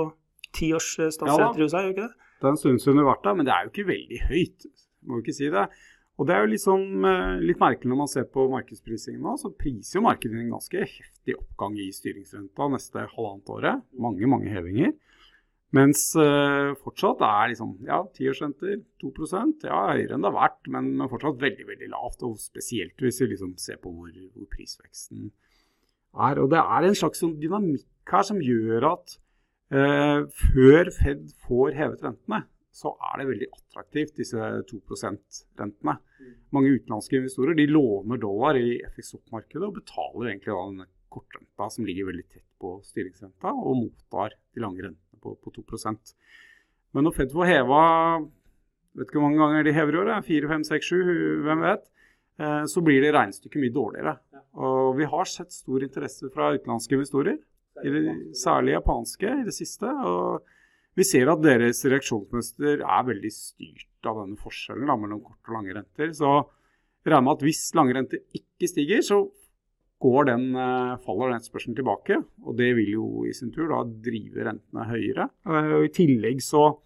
tiårs 0.54 0.92
eh, 1.00 1.10
statsrenter 1.14 1.64
i 1.64 1.66
USA, 1.66 1.82
gjør 1.82 1.96
ikke 1.96 2.06
det? 2.06 2.30
Det 2.38 2.46
er 2.46 2.52
en 2.52 2.60
stund 2.60 2.82
siden 2.82 3.00
det 3.00 3.06
har 3.06 3.10
vært 3.10 3.26
der, 3.26 3.36
men 3.40 3.48
det 3.48 3.54
er 3.56 3.66
jo 3.66 3.72
ikke 3.72 3.88
veldig 3.90 4.20
høyt, 4.28 4.68
må 5.02 5.18
vi 5.18 5.24
ikke 5.24 5.36
si 5.40 5.50
det. 5.54 5.66
Og 6.14 6.28
det 6.28 6.34
er 6.36 6.44
jo 6.44 6.50
liksom, 6.52 7.06
litt 7.42 7.58
merkelig 7.58 7.90
når 7.90 7.98
man 7.98 8.10
ser 8.12 8.26
på 8.30 8.44
markedsprisingen 8.52 9.24
nå, 9.24 9.32
så 9.40 9.50
priser 9.58 9.98
jo 9.98 10.04
markedet 10.04 10.38
en 10.38 10.52
ganske 10.52 10.84
heftig 10.84 11.34
oppgang 11.34 11.74
i 11.82 11.88
styringsrenta 11.90 12.68
neste 12.70 13.08
halvannet 13.16 13.50
året. 13.50 13.82
Mange, 13.98 14.28
mange 14.30 14.52
hevinger. 14.54 14.92
Mens 15.74 16.12
uh, 16.14 16.74
fortsatt 16.84 17.22
er 17.26 17.50
liksom, 17.50 17.72
ja, 17.88 17.98
tiårsrenter 18.14 18.76
2% 19.02 19.66
ja, 19.66 19.80
høyere 19.90 20.14
enn 20.14 20.22
det 20.22 20.30
har 20.30 20.36
vært, 20.36 20.70
men, 20.70 20.92
fortsatt 21.10 21.40
veldig 21.42 21.66
veldig 21.70 21.90
lavt. 21.90 22.22
og 22.26 22.38
Spesielt 22.42 23.00
hvis 23.02 23.20
vi 23.22 23.32
liksom 23.32 23.56
ser 23.60 23.80
på 23.82 23.90
hvor, 23.90 24.12
hvor, 24.36 24.48
prisveksten 24.52 25.32
er. 26.14 26.38
Og 26.38 26.52
Det 26.52 26.62
er 26.62 26.86
en 26.86 26.98
slags 26.98 27.24
sånn 27.24 27.36
dynamikk 27.42 27.88
her 28.12 28.26
som 28.28 28.42
gjør 28.44 28.86
at 28.92 29.16
uh, 29.74 30.20
før 30.52 30.92
Fed 30.94 31.30
får 31.48 31.78
hevet 31.80 32.04
rentene, 32.06 32.44
så 32.74 32.90
er 33.10 33.20
det 33.20 33.28
veldig 33.30 33.48
attraktivt, 33.54 34.16
disse 34.18 34.50
2 34.70 34.80
%-rentene. 34.82 35.94
Mange 36.54 36.74
utenlandske 36.74 37.18
investorer 37.18 37.58
de 37.58 37.68
låner 37.70 38.18
dollar 38.22 38.58
i 38.58 38.80
FX-oppmarkedet 38.94 39.68
og 39.68 39.78
betaler 39.78 40.30
egentlig 40.30 40.54
da 40.54 40.64
denne 40.70 40.90
kortrenta 41.14 41.70
som 41.70 41.86
ligger 41.86 42.10
veldig 42.10 42.26
tett 42.26 42.46
på 42.58 42.76
styringsrenta, 42.86 43.54
og 43.54 43.78
mottar 43.84 44.34
de 44.54 44.62
lange 44.62 44.82
rentene 44.82 45.03
på, 45.24 45.34
på 45.40 45.54
2 45.56 45.94
Men 46.94 47.08
når 47.08 47.16
Fed 47.16 47.32
får 47.32 47.50
heva 47.50 47.82
vet 48.94 49.08
ikke 49.08 49.18
hvor 49.18 49.26
mange 49.26 49.42
ganger 49.42 49.66
de 49.66 49.74
hever 49.74 49.96
i 49.96 50.00
året, 50.04 50.26
4, 50.28 50.50
5, 50.52 50.64
6, 50.70 50.90
7, 50.92 51.42
hvem 51.48 51.66
vet, 51.66 51.84
eh, 52.38 52.62
så 52.70 52.82
blir 52.86 53.02
det 53.02 53.12
regnestykket 53.16 53.62
mye 53.62 53.74
dårligere. 53.74 54.14
Og 54.54 54.94
vi 55.00 55.08
har 55.10 55.30
sett 55.30 55.54
stor 55.54 55.82
interesse 55.82 56.30
fra 56.34 56.52
utenlandske 56.54 56.98
investorer, 56.98 57.40
særlig 58.38 58.76
japanske 58.76 59.30
i 59.40 59.46
det 59.48 59.54
siste. 59.56 59.88
og 60.06 60.44
vi 60.94 61.02
ser 61.02 61.26
at 61.26 61.42
deres 61.42 61.80
reaksjonsmønster 61.90 62.84
er 62.86 63.06
veldig 63.08 63.30
styrt 63.34 64.06
av 64.06 64.20
denne 64.20 64.38
forskjellen 64.38 64.86
da, 64.86 64.94
mellom 64.94 65.24
kort 65.24 65.50
og 65.50 65.56
lange 65.56 65.74
renter. 65.74 66.12
Så 66.14 66.28
regner 67.02 67.24
med 67.26 67.32
at 67.34 67.42
hvis 67.42 67.62
lange 67.74 67.96
renter 67.96 68.22
ikke 68.38 68.68
stiger, 68.70 69.02
så 69.02 69.24
går 70.02 70.26
den, 70.28 70.44
eh, 70.56 70.96
faller 71.04 71.30
den 71.30 71.38
etterspørselen 71.38 71.76
tilbake. 71.76 72.20
Og 72.44 72.56
det 72.56 72.74
vil 72.76 72.90
jo 72.92 73.24
i 73.24 73.32
sin 73.32 73.52
tur 73.52 73.68
da 73.68 73.82
drive 73.84 74.44
rentene 74.44 74.88
høyere. 74.90 75.30
Eh, 75.46 75.72
og 75.78 75.84
I 75.84 75.94
tillegg 75.94 76.42
så 76.42 76.78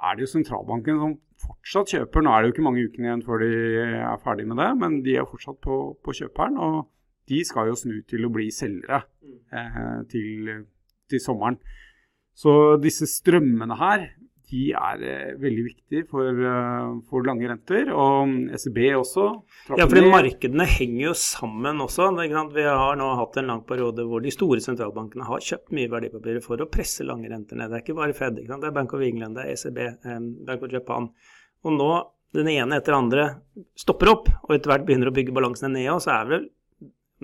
er 0.00 0.16
det 0.16 0.26
jo 0.26 0.32
sentralbanken 0.34 1.00
som 1.00 1.18
fortsatt 1.40 1.94
kjøper. 1.94 2.24
Nå 2.24 2.32
er 2.32 2.42
det 2.42 2.50
jo 2.50 2.54
ikke 2.56 2.66
mange 2.66 2.84
ukene 2.84 3.08
igjen 3.08 3.24
før 3.24 3.44
de 3.44 3.52
er 4.00 4.22
ferdig 4.24 4.46
med 4.48 4.60
det, 4.60 4.70
men 4.80 5.02
de 5.04 5.16
er 5.16 5.28
fortsatt 5.28 5.60
på, 5.64 5.76
på 6.04 6.16
kjøperen. 6.20 6.58
Og 6.60 6.88
de 7.30 7.42
skal 7.46 7.70
jo 7.70 7.78
snu 7.78 8.00
til 8.08 8.26
å 8.26 8.32
bli 8.32 8.48
selgere 8.54 9.04
eh, 9.54 10.00
til, 10.10 10.64
til, 11.08 11.22
sommeren. 11.22 11.60
Så 12.36 12.76
disse 12.80 13.08
strømmene 13.10 13.76
her, 13.78 14.08
de 14.50 14.62
er 14.74 15.02
eh, 15.06 15.32
veldig 15.40 15.64
viktige 15.66 16.06
for, 16.10 16.26
eh, 16.26 16.92
for, 17.08 17.26
lange 17.26 17.48
renter. 17.50 17.90
Og 17.94 18.52
ECB 18.56 18.80
også. 18.98 19.26
Ja, 19.78 19.86
fordi 19.86 20.04
markedene 20.10 20.66
henger 20.68 21.04
jo 21.08 21.16
sammen 21.18 21.82
også. 21.86 22.10
Vi 22.54 22.66
har 22.66 22.98
nå 22.98 23.10
hatt 23.20 23.40
en 23.40 23.50
lang 23.52 23.64
periode 23.68 24.06
hvor 24.08 24.24
de 24.24 24.34
store 24.34 24.62
sentralbankene 24.64 25.28
har 25.28 25.44
kjøpt 25.46 25.74
mye 25.76 25.90
verdipapirer 25.92 26.44
for 26.44 26.62
å 26.62 26.70
presse 26.70 27.06
lange 27.06 27.30
renter 27.30 27.58
ned. 27.58 27.70
Det 27.70 27.80
er 27.80 27.86
ikke 27.86 27.98
bare 28.00 28.16
Fed, 28.16 28.40
ikke 28.42 28.60
det 28.60 28.70
er 28.70 28.78
Bank 28.80 28.94
of 28.96 29.04
England, 29.06 29.38
det 29.38 29.46
er 29.46 29.54
ECB, 29.54 29.78
Bank 30.48 30.64
of 30.66 30.74
Japan. 30.74 31.10
Og 31.64 31.76
nå 31.76 31.90
den 32.36 32.50
ene 32.50 32.78
etter 32.78 32.94
den 32.94 33.06
andre 33.06 33.26
stopper 33.78 34.12
opp, 34.12 34.30
og 34.46 34.54
etter 34.54 34.70
hvert 34.72 34.86
begynner 34.86 35.10
å 35.10 35.14
bygge 35.14 35.34
balansene 35.34 35.72
ned, 35.74 35.88
og 35.94 36.02
så 36.04 36.14
er 36.20 36.30
vel 36.30 36.48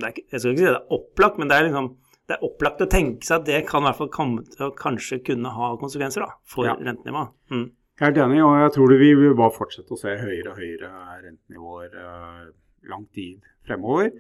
er 0.03 0.13
ikke, 0.13 0.27
Jeg 0.33 0.41
skal 0.43 0.53
ikke 0.53 0.61
si 0.61 0.67
det 0.67 0.75
er 0.75 0.97
opplagt, 0.97 1.39
men 1.41 1.49
det 1.49 1.57
er 1.57 1.69
liksom 1.69 1.93
det 2.27 2.37
er 2.37 2.47
opplagt 2.47 2.83
å 2.83 2.89
tenke 2.91 3.27
seg 3.27 3.41
at 3.41 3.49
det 3.49 3.59
kan 3.69 3.85
i 3.85 3.89
hvert 3.89 4.01
fall 4.01 4.13
komme 4.15 4.43
til 4.51 4.67
å 4.67 4.75
kanskje 4.77 5.21
kunne 5.27 5.53
ha 5.55 5.75
konsekvenser 5.79 6.25
da, 6.25 6.33
for 6.49 6.67
ja. 6.67 6.75
rentenivået. 6.75 7.35
Mm. 7.55 7.69
Helt 8.03 8.19
enig, 8.21 8.41
og 8.45 8.57
jeg 8.61 8.73
tror 8.75 8.97
vi 9.01 9.13
vil 9.17 9.37
bare 9.39 9.55
fortsette 9.57 9.95
å 9.95 10.01
se 10.01 10.17
høyere 10.21 10.51
og 10.51 10.59
høyere 10.61 10.91
rentenivåer 11.23 11.95
uh, 11.95 12.43
lang 12.91 13.07
tid 13.17 13.47
fremover. 13.65 14.11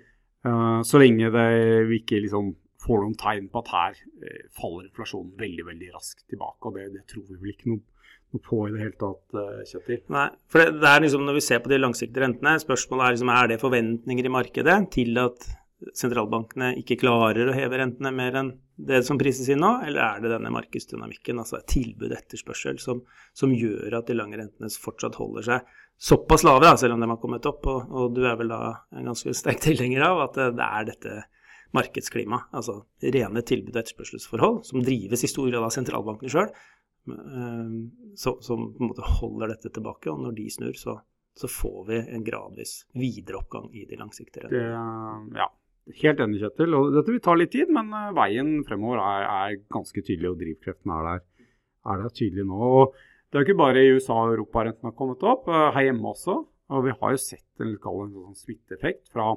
Uh, 0.46 0.80
så 0.86 1.02
lenge 1.02 1.28
det, 1.34 1.50
vi 1.90 1.98
ikke 2.00 2.22
liksom 2.24 2.54
får 2.86 3.02
noen 3.02 3.18
tegn 3.20 3.50
på 3.52 3.60
at 3.60 3.74
her 3.74 3.98
uh, 3.98 4.46
faller 4.56 4.86
inflasjonen 4.86 5.34
veldig 5.42 5.66
veldig 5.66 5.90
raskt 5.98 6.24
tilbake. 6.30 6.70
Og 6.70 6.78
det, 6.78 6.88
det 6.94 7.04
tror 7.10 7.26
vi 7.26 7.36
vel 7.42 7.52
ikke 7.52 7.74
noe, 7.74 7.84
noe, 8.32 8.44
på 8.46 8.62
i 8.62 8.72
det 8.72 8.84
hele 8.86 8.98
tatt, 9.02 9.38
Kjetil. 9.74 10.00
Nei, 10.14 10.26
for 10.48 10.62
det, 10.62 10.78
det, 10.78 10.94
er 10.94 11.04
liksom 11.04 11.26
når 11.26 11.40
vi 11.40 11.46
ser 11.50 11.60
på 11.66 11.74
de 11.74 11.82
langsiktige 11.82 12.24
rentene, 12.24 12.56
spørsmålet 12.62 13.10
er 13.10 13.18
liksom 13.18 13.34
er 13.34 13.52
det 13.52 13.62
forventninger 13.66 14.30
i 14.30 14.36
markedet 14.38 14.80
til 14.94 15.20
at 15.26 15.50
sentralbankene 15.96 16.72
ikke 16.80 16.96
klarer 17.00 17.50
å 17.50 17.54
heve 17.56 17.80
rentene 17.80 18.12
mer 18.14 18.38
enn 18.40 18.52
det 18.76 19.02
som 19.04 19.18
prises 19.20 19.48
inn 19.52 19.60
nå, 19.60 19.70
eller 19.86 20.02
er 20.04 20.22
det 20.24 20.32
denne 20.32 20.52
markedsdynamikken, 20.52 21.40
altså 21.40 21.60
tilbud-etterspørsel, 21.68 22.78
som, 22.80 23.02
som, 23.36 23.52
gjør 23.52 23.98
at 23.98 24.08
de 24.08 24.16
lange 24.16 24.38
rentene 24.40 24.70
fortsatt 24.82 25.18
holder 25.20 25.46
seg 25.46 25.74
såpass 25.96 26.44
lave, 26.44 26.64
da, 26.64 26.76
selv 26.80 26.96
om 26.96 27.04
de 27.04 27.08
har 27.08 27.20
kommet 27.20 27.48
opp? 27.48 27.64
Og, 27.72 27.88
og, 27.88 28.12
du 28.16 28.22
er 28.28 28.36
vel 28.40 28.52
da 28.52 28.60
en 28.96 29.10
ganske 29.12 29.32
sterk 29.36 29.62
tilhenger 29.64 30.04
av 30.08 30.26
at 30.26 30.38
det, 30.38 30.50
det 30.58 30.68
er 30.68 30.88
dette 30.92 31.16
markedsklimaet, 31.76 32.48
altså 32.56 32.78
rene 33.16 33.42
tilbud- 33.44 33.74
og 33.74 33.82
etterspørselsforhold, 33.82 34.62
som 34.68 34.84
drives 34.84 35.24
i 35.24 35.30
stor 35.30 35.50
grad 35.50 35.66
av 35.66 35.74
sentralbankene 35.74 36.32
sjøl, 36.32 36.52
eh, 37.12 37.76
som 38.16 38.40
på 38.72 38.80
en 38.80 38.90
måte 38.92 39.12
holder 39.18 39.52
dette 39.56 39.72
tilbake. 39.76 40.12
Og 40.12 40.24
når 40.24 40.36
de 40.36 40.48
snur, 40.52 40.76
så, 40.80 40.98
så 41.36 41.50
får 41.52 41.78
vi 41.90 42.00
en 42.16 42.24
gradvis 42.24 42.78
videre 42.96 43.40
oppgang 43.42 43.68
i 43.76 43.84
de 43.88 44.00
langsiktige 44.00 44.46
rentene. 44.46 45.40
Ja, 45.40 45.48
Helt 45.94 46.20
enig, 46.22 46.40
Kjetil. 46.42 46.74
Og 46.74 46.94
dette 46.96 47.12
vil 47.14 47.22
ta 47.22 47.36
litt 47.38 47.52
tid, 47.54 47.70
men 47.74 47.92
eh, 47.94 48.14
veien 48.16 48.58
fremover 48.66 49.02
er, 49.04 49.26
er 49.30 49.58
ganske 49.72 50.02
tydelig, 50.02 50.32
og 50.32 50.40
drivkreftene 50.40 50.98
er 50.98 51.08
der, 51.10 51.24
er 51.92 52.02
der 52.02 52.14
tydelig 52.16 52.46
nå. 52.48 52.58
Og 52.58 52.96
det 52.96 53.38
er 53.38 53.44
jo 53.44 53.46
ikke 53.46 53.60
bare 53.62 53.84
i 53.84 53.92
USA 53.94 54.16
og 54.24 54.34
Europa 54.34 54.64
renten 54.66 54.90
har 54.90 54.96
kommet 54.98 55.22
opp, 55.26 55.46
eh, 55.46 55.68
her 55.76 55.88
hjemme 55.88 56.10
også. 56.10 56.40
Og 56.74 56.82
vi 56.82 56.94
har 56.98 57.12
jo 57.14 57.22
sett 57.22 57.62
en, 57.62 57.76
en 57.76 58.16
sånn 58.16 58.40
smitteeffekt 58.42 59.12
fra 59.14 59.34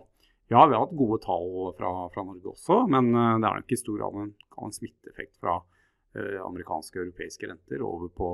Ja, 0.50 0.63
vi 0.65 0.74
har 0.74 0.82
hatt 0.82 0.98
gode 0.98 1.20
tall 1.22 1.51
fra, 1.77 1.89
fra 2.10 2.24
Norge 2.25 2.56
også, 2.56 2.79
men 2.89 3.12
eh, 3.13 3.36
det 3.38 3.50
er 3.51 3.60
nok 3.62 3.75
i 3.75 3.77
stor 3.84 4.00
grad 4.00 4.22
en, 4.24 4.32
en 4.65 4.79
smitteeffekt 4.79 5.36
fra 5.41 5.62
amerikanske 6.20 6.98
og 6.98 7.03
europeiske 7.03 7.46
renter 7.46 7.84
over 7.86 8.10
på, 8.10 8.29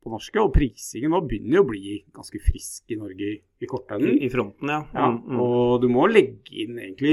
på 0.00 0.10
norske. 0.10 0.40
Og 0.40 0.54
prisingen 0.54 1.12
nå 1.12 1.20
begynner 1.28 1.60
å 1.60 1.66
bli 1.68 1.98
ganske 2.16 2.40
frisk 2.40 2.94
i 2.94 2.96
Norge 2.96 3.28
i, 3.28 3.34
i 3.60 3.68
kortenden. 3.68 4.14
I, 4.16 4.24
I, 4.24 4.30
fronten, 4.32 4.72
ja. 4.72 4.80
ja 4.96 5.10
mm, 5.12 5.18
mm. 5.28 5.42
Og 5.44 5.84
du 5.84 5.90
må 5.92 6.08
legge 6.08 6.64
inn 6.64 6.80
egentlig 6.80 7.12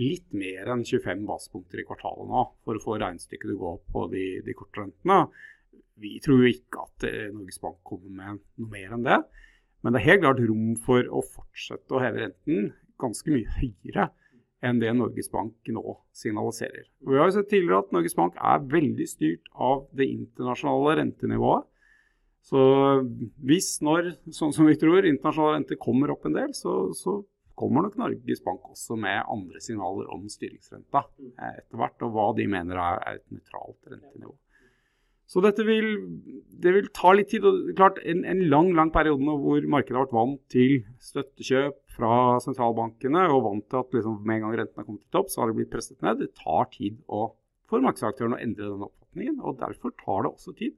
litt 0.00 0.28
mer 0.32 0.70
enn 0.72 0.84
25 0.88 1.24
basepunkter 1.28 1.82
i 1.82 1.86
kvartalet 1.86 2.30
nå 2.30 2.44
for 2.64 2.78
å 2.78 2.82
få 2.82 2.96
regnestykket 3.00 3.48
til 3.48 3.56
å 3.56 3.60
gå 3.60 3.72
opp 3.76 3.90
på 3.92 4.06
de, 4.12 4.26
de 4.46 4.54
kortrentene. 4.56 5.18
Vi 6.02 6.16
tror 6.24 6.42
jo 6.42 6.52
ikke 6.52 6.86
at 6.86 7.06
eh, 7.08 7.28
Norges 7.34 7.60
Bank 7.62 7.82
kommer 7.86 8.10
med 8.10 8.40
noe 8.40 8.72
mer 8.72 8.96
enn 8.96 9.06
det. 9.06 9.20
Men 9.82 9.94
det 9.94 10.00
er 10.00 10.08
helt 10.12 10.24
klart 10.24 10.42
rom 10.46 10.72
for 10.84 11.06
å 11.10 11.22
fortsette 11.26 11.94
å 11.94 12.02
heve 12.02 12.24
renten 12.24 12.72
ganske 13.02 13.34
mye 13.34 13.56
høyere 13.58 14.08
enn 14.62 14.78
det 14.78 14.92
Norges 14.94 15.28
Bank 15.32 15.72
nå 15.74 15.96
signaliserer. 16.14 16.86
Vi 17.02 17.18
har 17.18 17.28
jo 17.28 17.34
sett 17.34 17.50
tidligere 17.50 17.82
at 17.82 17.92
Norges 17.94 18.14
Bank 18.18 18.38
er 18.38 18.62
veldig 18.70 19.08
styrt 19.10 19.50
av 19.52 19.88
det 19.98 20.06
internasjonale 20.12 21.00
rentenivået. 21.00 21.66
Så 22.46 22.60
hvis, 23.42 23.76
når, 23.86 24.16
sånn 24.34 24.54
som 24.54 24.66
vi 24.66 24.78
tror, 24.78 25.06
internasjonal 25.06 25.56
rente 25.58 25.78
kommer 25.82 26.14
opp 26.14 26.26
en 26.26 26.38
del, 26.38 26.54
så, 26.58 26.90
så 26.94 27.20
kommer 27.58 27.84
nok 27.86 27.98
Norges 28.00 28.42
Bank 28.44 28.64
også 28.70 28.96
med 29.00 29.20
andre 29.30 29.60
signaler 29.62 30.08
om 30.12 30.24
styringsrenta 30.30 31.04
eh, 31.04 31.58
etter 31.58 31.80
hvert, 31.80 32.04
og 32.06 32.14
hva 32.14 32.30
de 32.38 32.48
mener 32.50 32.80
er, 32.80 33.02
et 33.16 33.24
nøytralt 33.32 33.92
rentenivå. 33.92 34.34
Så 35.32 35.40
dette 35.40 35.64
vil, 35.64 35.86
det 36.60 36.72
vil 36.74 36.88
ta 36.92 37.14
litt 37.16 37.30
tid. 37.32 37.44
og 37.48 37.70
klart 37.78 38.00
En, 38.04 38.24
en 38.28 38.42
lang 38.52 38.72
lang 38.76 38.90
periode 38.92 39.24
nå 39.24 39.38
hvor 39.40 39.64
markedet 39.74 39.96
har 39.96 40.04
vært 40.04 40.18
vant 40.18 40.42
til 40.52 40.82
støttekjøp 41.00 41.78
fra 41.94 42.16
sentralbankene 42.44 43.22
og 43.32 43.46
vant 43.46 43.64
til 43.70 43.80
at 43.80 43.96
liksom, 43.96 44.18
med 44.26 44.40
en 44.40 44.44
gang 44.46 44.58
renten 44.60 44.82
har 44.82 44.88
kommet 44.88 45.06
til 45.06 45.14
topp, 45.16 45.32
så 45.32 45.40
har 45.40 45.48
det 45.48 45.56
blitt 45.60 45.72
presset 45.72 46.04
ned. 46.04 46.20
Det 46.20 46.34
tar 46.36 46.68
tid 46.74 47.00
å, 47.08 47.30
for 47.70 47.84
markedsaktørene 47.84 48.36
å 48.36 48.44
endre 48.44 48.68
den 48.74 48.86
oppfatningen. 48.90 49.40
og 49.40 49.62
Derfor 49.62 49.96
tar 50.02 50.26
det 50.26 50.34
også 50.34 50.56
tid 50.58 50.76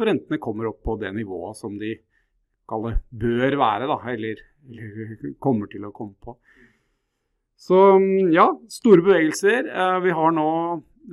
for 0.00 0.08
rentene 0.08 0.40
kommer 0.40 0.70
opp 0.70 0.80
på 0.86 0.96
det 1.00 1.12
nivået 1.12 1.58
som 1.58 1.74
de 1.80 1.98
kaller 2.70 3.00
bør 3.10 3.56
være, 3.60 3.88
da, 3.90 3.98
eller, 4.12 4.40
eller, 4.40 4.49
kommer 5.42 5.70
til 5.70 5.86
å 5.86 5.94
komme 5.94 6.16
på. 6.22 6.36
Så 7.60 7.76
ja, 8.32 8.46
store 8.72 9.04
bevegelser. 9.04 9.66
Eh, 9.68 9.98
vi 10.06 10.14
har 10.16 10.32
nå 10.32 10.50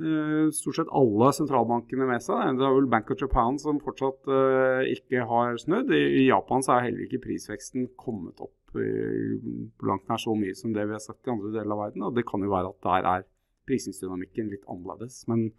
eh, 0.00 0.46
stort 0.56 0.78
sett 0.78 0.92
alle 0.96 1.28
sentralbankene 1.36 2.08
med 2.08 2.24
seg. 2.24 2.56
Det 2.56 2.64
er 2.64 2.76
vel 2.78 2.88
Bank 2.88 3.12
of 3.12 3.20
Japan 3.20 3.58
som 3.60 3.80
fortsatt 3.84 4.30
eh, 4.32 4.94
ikke 4.94 5.26
har 5.28 5.58
snudd. 5.60 5.92
I, 5.92 6.24
Japan 6.30 6.64
så 6.64 6.78
er 6.78 6.86
heller 6.86 7.04
ikke 7.04 7.20
prisveksten 7.26 7.90
kommet 8.00 8.40
opp 8.40 8.54
langt 8.78 10.10
nær 10.10 10.20
så 10.20 10.34
mye 10.36 10.52
som 10.56 10.74
det 10.76 10.84
vi 10.84 10.92
har 10.92 11.00
sett 11.00 11.28
i 11.28 11.32
andre 11.32 11.52
deler 11.52 11.76
av 11.76 11.82
verden. 11.86 12.08
Og 12.08 12.16
det 12.16 12.24
kan 12.28 12.44
jo 12.44 12.52
være 12.52 12.72
at 12.72 12.88
der 12.88 13.08
er 13.12 13.28
prisingsdynamikken 13.68 14.48
litt 14.52 14.64
annerledes. 14.68 15.22
Men 15.28 15.50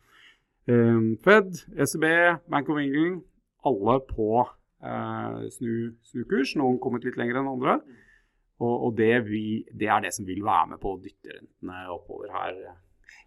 Fed, 1.25 1.63
ECB, 1.73 2.05
Bank 2.53 2.69
of 2.69 2.77
England, 2.77 3.23
alle 3.65 3.95
på 4.09 4.43
eh, 4.83 5.49
snu, 5.55 6.23
kurs. 6.29 6.55
Noen 6.59 6.79
kommet 6.83 7.07
litt 7.07 7.19
lenger 7.19 7.41
enn 7.41 7.51
andre. 7.51 7.79
Og, 8.59 8.73
og 8.89 8.95
det, 8.99 9.13
vi, 9.29 9.63
det, 9.71 9.87
er 9.87 10.03
det 10.03 10.13
som 10.15 10.27
vil 10.27 10.43
være 10.43 10.73
med 10.73 10.81
på 10.83 10.95
å 10.95 11.01
dytte 11.01 11.31
rentene 11.31 11.83
oppover 11.93 12.33
her. 12.35 12.57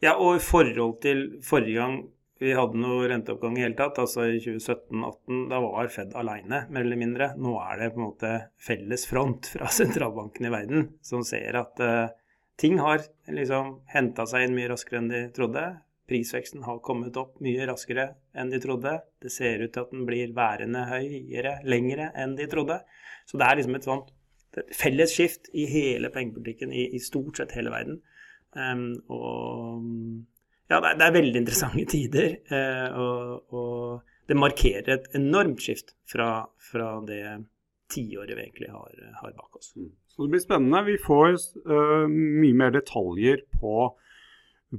Ja, 0.02 0.16
og 0.16 0.36
i 0.36 0.42
forhold 0.44 0.98
til 1.04 1.24
forrige 1.46 1.78
gang 1.80 2.02
vi 2.42 2.54
hadde 2.58 2.78
noe 2.80 3.06
renteoppgang 3.06 3.54
i 3.54 3.62
hele 3.62 3.76
tatt, 3.78 4.00
altså 4.02 4.24
i 4.26 4.40
2017-2018, 4.42 5.44
da 5.52 5.60
var 5.62 5.90
Fed 5.94 6.16
alene, 6.18 6.64
mer 6.74 6.82
eller 6.82 6.98
mindre. 6.98 7.28
Nå 7.38 7.54
er 7.62 7.78
det 7.78 7.92
på 7.94 8.00
en 8.00 8.08
måte 8.08 8.32
felles 8.58 9.06
front 9.06 9.52
fra 9.54 9.70
sentralbanken 9.78 10.48
i 10.48 10.52
verden 10.52 10.88
som 11.06 11.22
ser 11.26 11.60
at 11.60 11.82
uh, 11.84 12.10
ting 12.58 12.80
har 12.82 13.04
liksom 13.30 13.76
henta 13.94 14.26
seg 14.26 14.48
inn 14.48 14.56
mye 14.58 14.72
raskere 14.72 15.02
enn 15.04 15.12
de 15.12 15.22
trodde. 15.36 15.62
Prisveksten 16.12 16.66
har 16.66 16.82
kommet 16.84 17.16
opp 17.16 17.38
mye 17.40 17.64
raskere 17.68 18.10
enn 18.36 18.52
de 18.52 18.60
trodde. 18.60 18.98
Det 19.22 19.32
ser 19.32 19.64
ut 19.64 19.72
til 19.72 19.86
at 19.86 19.92
den 19.94 20.04
blir 20.08 20.34
værende 20.36 20.84
høyere 20.90 21.58
lengre 21.64 22.10
enn 22.20 22.36
de 22.36 22.48
trodde. 22.52 22.82
Så 23.24 23.40
det 23.40 23.48
er 23.48 23.58
liksom 23.58 23.78
et 23.78 23.88
sånt 23.88 24.12
felles 24.76 25.14
skift 25.14 25.48
i 25.56 25.64
hele 25.70 26.10
pengepolitikken 26.12 26.72
i, 26.72 26.90
i 26.92 27.00
stort 27.00 27.40
sett 27.40 27.54
hele 27.56 27.72
verden. 27.72 28.02
Um, 28.52 28.98
og 29.08 29.86
ja, 30.68 30.76
det 30.76 30.90
er, 30.90 30.98
det 30.98 31.06
er, 31.06 31.14
veldig 31.16 31.40
interessante 31.40 31.86
tider. 31.94 32.36
Uh, 32.52 33.00
og, 33.00 33.54
og, 33.56 34.08
det 34.28 34.36
markerer 34.38 34.92
et 34.94 35.08
enormt 35.18 35.60
skift 35.64 35.96
fra, 36.08 36.44
fra 36.62 36.92
det 37.04 37.24
tiåret 37.92 38.36
vi 38.36 38.44
egentlig 38.44 38.68
har, 38.72 38.92
har, 39.18 39.32
bak 39.36 39.58
oss. 39.58 39.72
Mm. 39.76 39.90
Så 40.08 40.24
det 40.24 40.34
blir 40.36 40.44
spennende. 40.44 40.84
Vi 40.86 41.00
får 41.02 41.34
uh, 41.66 42.06
mye 42.06 42.54
mer 42.60 42.72
detaljer 42.76 43.42
på 43.60 43.90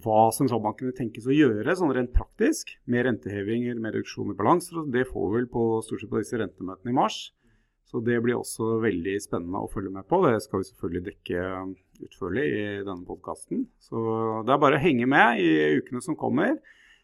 hva 0.01 0.31
sentralbankene 0.33 0.93
tenkes 0.97 1.27
å 1.29 1.35
gjøre 1.35 1.75
sånn 1.77 1.93
rent 1.93 2.13
praktisk, 2.15 2.73
med 2.89 3.05
rentehevinger, 3.07 3.77
med 3.77 3.93
reduksjon 3.93 4.33
i 4.33 4.37
balanser. 4.37 4.87
Det 4.93 5.05
får 5.09 5.27
vi 5.27 5.37
vel 5.37 5.49
på, 5.53 5.65
stort 5.85 6.01
sett 6.01 6.11
på 6.11 6.21
disse 6.21 6.39
rentemøtene 6.41 6.93
i 6.93 6.97
mars. 6.97 7.19
Så 7.93 8.01
det 8.01 8.17
blir 8.25 8.39
også 8.39 8.79
veldig 8.81 9.19
spennende 9.21 9.61
å 9.61 9.69
følge 9.69 9.91
med 9.93 10.07
på. 10.09 10.23
Det 10.25 10.39
skal 10.41 10.63
vi 10.63 10.69
selvfølgelig 10.71 11.03
dekke 11.11 11.43
utførlig 12.07 12.45
i 12.49 12.63
denne 12.79 13.05
podkasten. 13.05 13.67
Så 13.85 14.01
det 14.47 14.55
er 14.55 14.63
bare 14.63 14.79
å 14.79 14.81
henge 14.81 15.05
med 15.09 15.43
i 15.43 15.51
ukene 15.77 16.01
som 16.01 16.17
kommer. 16.17 16.57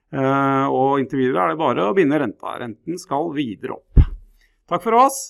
Eh, 0.09 0.65
og 0.65 0.97
inntil 0.97 1.27
videre 1.27 1.45
er 1.45 1.53
det 1.53 1.61
bare 1.61 1.85
å 1.91 1.93
binde 1.97 2.17
renta. 2.17 2.57
Renten 2.57 2.97
skal 2.97 3.29
videre 3.37 3.77
opp. 3.77 4.01
Takk 4.69 4.85
for 4.85 4.97
oss. 5.05 5.23